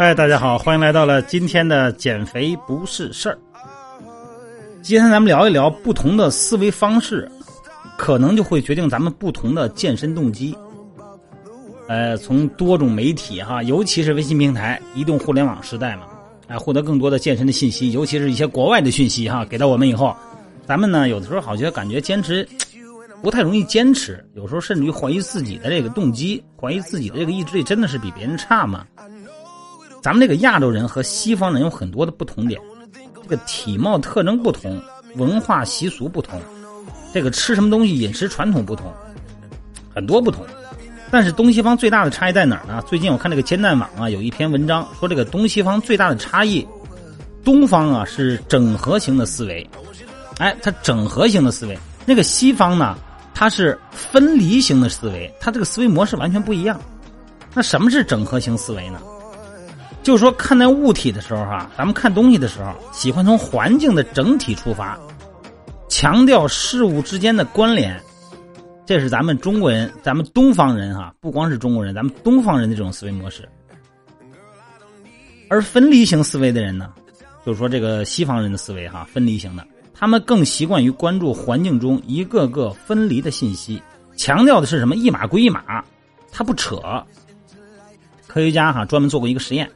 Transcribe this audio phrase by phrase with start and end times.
[0.00, 3.38] 嗨，大家好，欢迎来到了今天的减肥不是事儿。
[4.80, 7.30] 今天咱们聊一聊不同的思维方式，
[7.98, 10.56] 可能就会决定咱们不同的健身动机。
[11.86, 16.04] 呃，从多种媒体哈，尤其是微信平台、移动互联网时代嘛，
[16.46, 20.16] 哎，获得更多的健身的信息，尤其是一些国外的讯息哈，给到我们以后，
[20.64, 22.48] 咱们呢有的时候好像感觉坚持
[23.22, 28.86] 不太容易坚持，有时候甚至于怀疑自己的这个动机，怀疑自己的这个意志力真的是比别人差吗？
[30.02, 32.60] 咱们这个亚洲人和西方人有很多的不同点，
[33.22, 34.80] 这个体貌特征不同，
[35.16, 36.40] 文化习俗不同，
[37.12, 38.90] 这个吃什么东西饮食传统不同，
[39.94, 40.44] 很多不同。
[41.10, 42.82] 但是东西方最大的差异在哪儿呢？
[42.86, 46.66] 最近我看这个煎蛋网啊有一篇文章说，这个东西方最大的差异，
[47.44, 49.68] 东方啊是整合型的思维，
[50.38, 52.96] 哎，它整合型的思维，那个西方呢，
[53.34, 56.80] 它是分离型的思维，它这个思维模式完全不一样。
[57.52, 59.00] 那什么是整合型思维呢？
[60.02, 64.98] 就是说，看待物体的时候，哈，咱们看东西的时候，喜欢从环境的整体出发，
[65.88, 68.00] 强调事物之间的关联，
[68.86, 73.46] 这是咱们中国人、咱们东方人，哈，不光是中国人，咱们东方人的这种思维模式。
[75.50, 76.92] 而分离型思维的人呢，
[77.44, 83.82] 就是说这个西方人的思维，哈，分离型的，他们更习惯于关注环境中一个个分离的信息，
[84.16, 84.96] 强调的是什么？
[84.96, 85.84] 一码归一码，
[86.32, 86.80] 他不扯。
[88.26, 89.68] 科学家哈专门做过一个实验。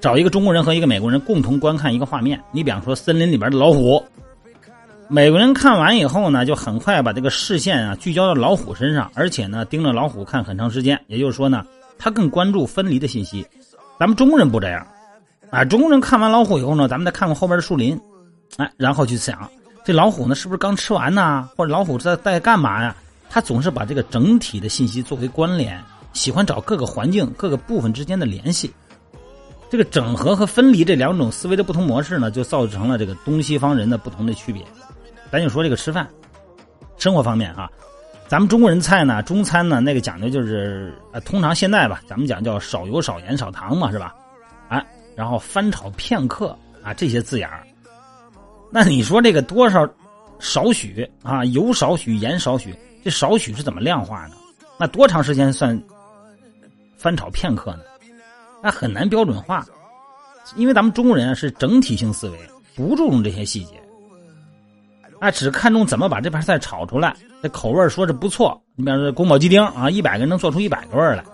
[0.00, 4.02] 找一个中国人和一个美国人共同观看一个画面，你比方说森林里边的老虎，
[5.08, 10.98] 美国人看完以后呢，就很快把这个视线啊聚焦到老虎身上，而且呢盯着老虎看很长时间。
[11.06, 11.66] 也就是说呢，
[11.98, 13.46] 他更关注分离的信息。
[13.98, 14.86] 咱们中国人不这样，
[15.50, 18.00] 啊，中国人看完老虎以后呢，咱们再看看后边的树林，
[18.56, 19.50] 哎，然后去想
[19.84, 22.96] 这老虎呢是不是刚吃完呢，或者老虎在在干嘛呀？
[23.28, 25.78] 他总是把这个整体的信息作为关联，
[26.14, 28.72] 喜欢找各个环境各个部分之间的联系。
[29.70, 34.60] 这个整合和分离这两种思维的不同模式呢，就造成了这个东西方人的不同的区别。
[35.30, 36.08] 咱就说这个吃饭，
[36.98, 37.70] 生活方面啊，
[38.26, 44.12] 咱们中国人菜呢，中餐呢，那个讲究就是呃，通常现在吧，咱们讲叫少油少盐少糖嘛，是吧？
[44.68, 46.48] 啊，然后翻炒片刻
[46.82, 47.62] 啊，这些字眼儿。
[48.72, 49.88] 那你说这个多少
[50.40, 54.34] 少许啊，油少许盐少许，这少许是怎么量化呢？
[54.76, 55.80] 那多长时间算
[56.96, 57.84] 翻炒片刻呢？
[58.62, 59.64] 那很难标准化，
[60.56, 62.38] 因为咱们中国人啊是整体性思维，
[62.76, 63.80] 不注重这些细节，
[65.18, 68.60] 啊，只看重怎么把这盘菜炒出来，这口味说是不错。
[68.76, 71.24] 你比方说宫保鸡丁啊，一百个人能做出一百个味来。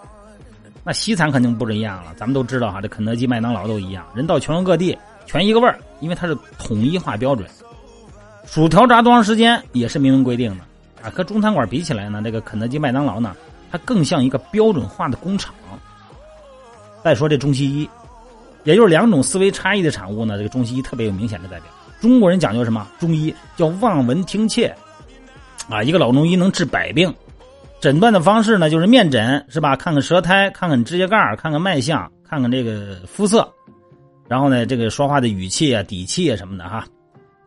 [0.85, 7.49] 那西餐肯定不是一样了，咱们都知道哈，这肯德基、麦当劳都一样，人到全国各地全一个味儿，因为它是统一化标准。
[8.47, 10.63] 薯条炸多长时间也是明文规定的
[11.03, 13.35] 啊，和中餐馆比起来呢，这个肯德基、麦当劳呢，
[13.73, 15.53] 它更像一个标准化的工厂。
[17.07, 17.89] 再说这中西医，
[18.65, 20.37] 也就是两种思维差异的产物呢。
[20.37, 21.67] 这个中西医特别有明显的代表。
[22.01, 22.85] 中国人讲究什么？
[22.99, 24.75] 中医叫望闻听切，
[25.71, 27.15] 啊，一个老中医能治百病。
[27.81, 29.77] 诊断的方式呢，就是面诊，是吧？
[29.77, 33.49] 看看舌苔，看看指甲盖看看脉象，看看这个肤色，
[34.27, 36.85] 然后呢，这个说话的语气啊、底气啊什么的哈。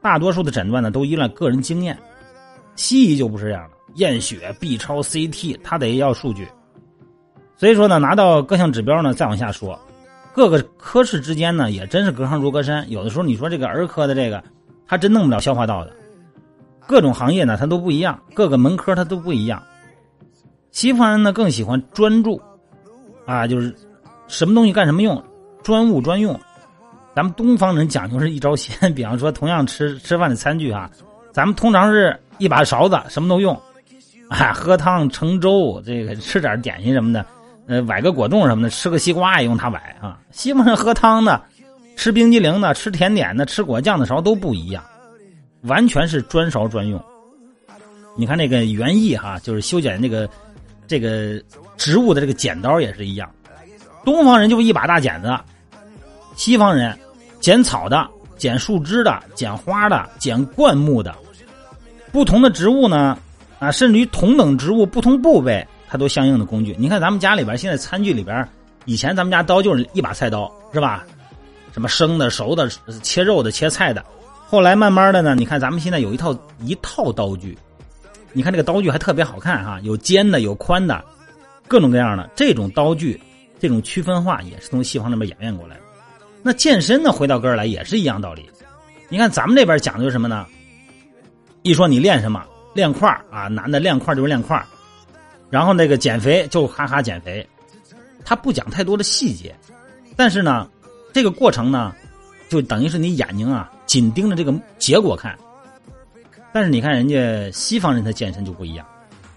[0.02, 2.00] 大多数的诊断呢，都依赖个人经验。
[2.76, 6.48] 西医就不是这样的，验血、B 超、CT，他得要数据。
[7.60, 9.78] 所以说呢，拿到各项指标呢，再往下说，
[10.34, 12.90] 各个科室之间呢，也真是隔行如隔山。
[12.90, 14.42] 有的时候你说这个儿科的这个，
[14.88, 15.92] 他真弄不了消化道的。
[16.88, 19.62] 各种行业呢，它都不一样，各个门科它都不一样。
[20.72, 22.42] 西方人呢更喜欢专注，
[23.26, 23.76] 啊，就是
[24.30, 25.22] 什么东西干什么用，
[25.62, 26.40] 专务专用。
[27.14, 30.90] 咱们东方人讲究是一招鲜，比方说同样吃吃饭的餐具啊，
[31.34, 33.54] 咱们通常是一把勺子，什么都用，
[34.30, 37.26] 啊，喝汤盛粥，这个吃点点心什么的。
[37.70, 40.18] 呃，崴个果冻什么的，吃个西瓜也用它崴啊。
[40.32, 41.40] 西方人喝汤的，
[41.96, 44.84] 吃冰激凌的，吃甜点的，吃果酱的勺都不一样，
[45.62, 47.00] 完全是专勺专用。
[48.18, 50.28] 你看那个园艺哈，就是修剪那个
[50.88, 51.40] 这个
[51.78, 53.30] 植物的这个剪刀也是一样。
[54.04, 55.38] 东方人就一把大剪子，
[56.36, 56.98] 西方人
[57.40, 61.16] 剪草的、剪树枝的、剪花的、剪灌木的，
[62.12, 63.16] 不同的植物呢，
[63.60, 65.64] 啊，甚至于同等植物不同部位。
[65.92, 68.48] 它都相应的工具，你看咱们家里边现在餐具里边，
[68.86, 71.04] 以前咱们家刀就是一把菜刀，是吧？
[71.74, 72.70] 什么生的、熟的、
[73.02, 74.06] 切肉的、切菜的。
[74.48, 77.58] 后来慢慢的呢，你看咱们现在有一套一套刀具，
[78.34, 81.04] 你看这个刀具还特别好看哈，有尖的，有宽的，
[81.68, 82.30] 各种各样的。
[82.36, 83.20] 这种刀具，
[83.60, 85.82] 这种区分化也是从西方那边演变过来的。
[86.44, 88.48] 那健身呢，回到根儿来也是一样道理。
[89.10, 90.46] 你看咱们这边讲究什么呢？
[91.64, 92.44] 一说你练什么，
[92.74, 94.64] 练块啊，男的练块就是练块
[95.50, 97.48] 然后那个减肥就哈哈减肥，
[98.24, 99.56] 他不讲太多的细节，
[100.16, 100.70] 但是呢，
[101.12, 101.94] 这个过程呢，
[102.50, 105.38] 就等于是你眼睛啊紧盯着这个结果看。
[106.52, 108.86] 但是你看人家西方人的健身就不一样，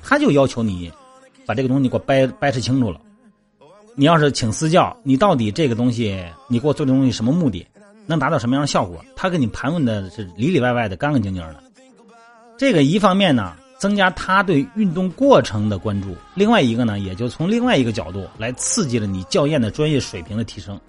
[0.02, 0.90] 他就要求你
[1.44, 3.00] 把这个东西给我掰掰扯清楚了。
[3.94, 7.66] 你要是请私教，你到底这个东西你给我做这东西什么目的，
[8.06, 9.04] 能达到什么样的效果？
[9.14, 11.62] 他给你盘问的是里里外外的干干净净的。
[12.56, 20.80] 这个一方面呢，增加他对运动过程的关注；另外一个呢，也就从另外一个角度来刺激了你教练的专业水平的提升。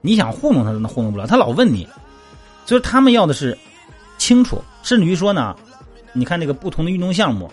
[0.00, 1.26] 你想糊弄他，那糊弄不了。
[1.26, 1.86] 他老问你，
[2.64, 3.54] 所以他们要的是
[4.16, 5.54] 清楚，甚至于说呢，
[6.14, 7.50] 你看那个不同的运动项目，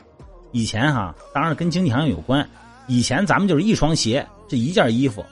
[0.53, 2.49] 以前哈，当然跟经济行业有关。
[2.87, 4.25] 以前咱们就是一双鞋。
[4.47, 5.25] 这一件衣服，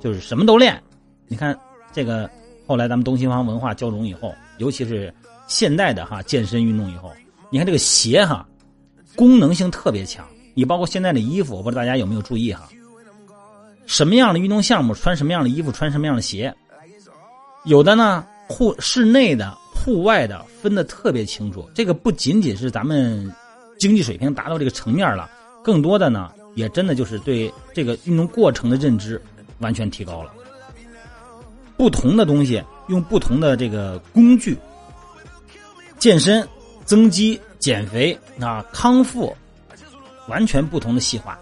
[0.00, 0.82] 就是什么都练。
[1.26, 1.54] 你看
[1.92, 2.30] 这个，
[2.66, 5.14] 后来咱们东西方文化交融以后，尤其是
[5.46, 7.12] 现代的哈健身运动以后，
[7.50, 8.48] 你看这个鞋哈，
[9.18, 10.24] 功能性特别强。
[10.54, 12.68] 你包括现在的衣服，我不知道大家有没有注意哈？
[13.84, 16.54] 什么样的运动项目穿什么样的衣服，穿什么样的鞋？
[17.64, 21.68] 有的呢，户室内的、户外的分的特别清楚。
[21.74, 23.28] 这个不仅仅是咱们
[23.76, 25.28] 经济水平达到这个层面了，
[25.64, 26.30] 更多的呢。
[26.54, 29.20] 也真的就是对这个运动过程的认知
[29.58, 30.32] 完全提高了。
[31.76, 34.58] 不同的东西用不同的这个工具，
[35.98, 36.44] 健身、
[36.84, 39.34] 增肌、减肥啊、康复，
[40.28, 41.38] 完全不同的细化。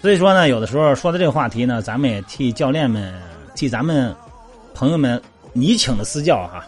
[0.00, 3.12] 所以说呢，有的时候说的这个话题呢，咱们也替教练们、
[3.54, 4.14] 替咱们
[4.74, 5.20] 朋友们，
[5.52, 6.64] 你请的私教哈，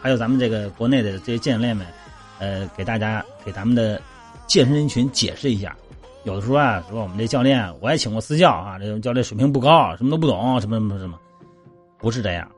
[0.00, 1.84] 还有咱们这个国内的这些教练们，
[2.38, 4.00] 呃，给大家给咱们的
[4.46, 5.76] 健身人群解释一下。
[6.24, 11.18] 有的时候啊，说我们这教练，我也请过私教啊，这种教练水平不高，什么都不懂，什么什么什么，
[11.98, 12.48] 不是这样。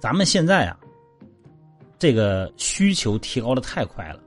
[0.00, 0.76] 咱们现在啊，
[1.98, 4.20] 这个需求提高的太快了。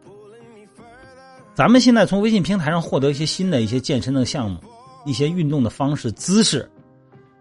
[1.55, 4.57] 咱们现在从微信平台上获得一些新的一些健身的项目，
[5.05, 6.67] 一些运动的方式姿势，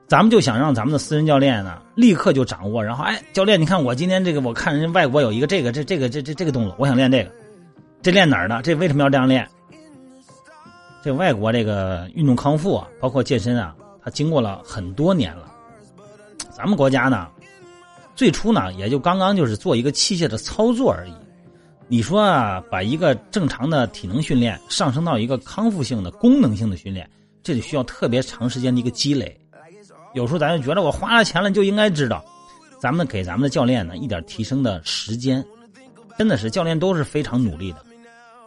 [0.06, 2.84] 咱们就想让咱们的私人教练呢，立刻就掌握。
[2.84, 7.30] 然后，哎，教练，你看我今天这个，我看人家外国有一个这个这这个这这这个动作，我想练这个，
[8.02, 8.60] 这练哪儿的？
[8.60, 9.48] 这为什么要这样练？
[11.02, 13.74] 这外国这个运动康复啊，包括健身啊，
[14.04, 15.50] 它经过了很多年了。
[16.50, 17.26] 咱们国家呢，
[18.14, 21.12] 最初呢也就刚刚就是做一个器械的操作而已。
[21.92, 27.06] 你说啊，把一个正常的体能训练上升到一个康复性的功能性的训练，
[27.42, 29.38] 这就需要特别长时间的一个积累。
[30.14, 32.24] 有时候咱就觉得我花了钱了就应该知道，
[32.80, 35.44] 咱们给咱们的教练呢一点提升的时间，
[36.16, 37.84] 真的是教练都是非常努力的，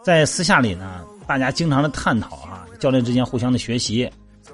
[0.03, 1.03] 在私下里呢。
[1.27, 4.09] 大家经常的探讨啊，教练之间互相的学习，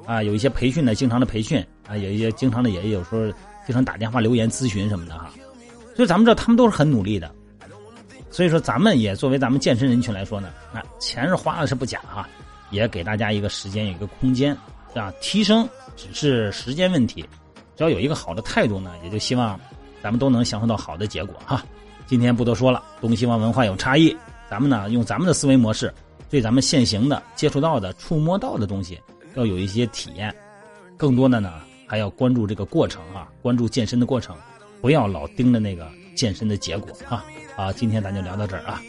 [0.06, 3.26] 啊，有一些培训的，经常的培训啊，有一些经常的也有时候
[3.66, 5.32] 经常打电话留言咨询什么的哈。
[5.96, 7.34] 所以咱们知道他们都是很努力的，
[8.32, 12.28] 所以说咱们也作为咱们健身人群来说呢，那钱是花了是不假哈，
[12.70, 14.58] 也给大家一个时间一个空间，
[14.96, 15.68] 啊，提升
[15.98, 17.22] 只是时间问题，
[17.76, 19.60] 只要有一个好的态度呢，也就希望
[20.02, 21.64] 咱们都能享受到好的结果哈。
[22.08, 24.16] 今天不多说了，东西方文化有差异，
[24.50, 25.94] 咱们呢用咱们的思维模式。
[26.30, 28.98] 对咱们现行的接触到的、触摸到的东西，
[29.36, 30.34] 要有一些体验。
[30.96, 34.34] 更多的呢，还要关注这个过程啊，关注健身的过程，
[34.80, 37.26] 不要老盯着那个健身的结果啊。
[37.62, 38.82] 啊，今天咱就聊到这儿啊。